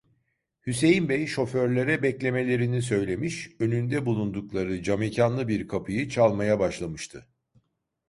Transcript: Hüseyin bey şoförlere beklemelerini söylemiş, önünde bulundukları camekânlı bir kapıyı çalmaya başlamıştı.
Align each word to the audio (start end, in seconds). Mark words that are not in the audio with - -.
Hüseyin 0.67 1.09
bey 1.09 1.25
şoförlere 1.27 2.03
beklemelerini 2.03 2.81
söylemiş, 2.81 3.49
önünde 3.59 4.05
bulundukları 4.05 4.83
camekânlı 4.83 5.47
bir 5.47 5.67
kapıyı 5.67 6.09
çalmaya 6.09 6.59
başlamıştı. 6.59 7.27